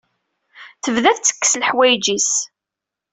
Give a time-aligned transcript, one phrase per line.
[0.83, 2.31] Tebda tettekkes leḥwayeǧ-is.